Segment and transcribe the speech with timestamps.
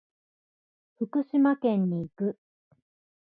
[0.97, 2.39] 福島県に行く。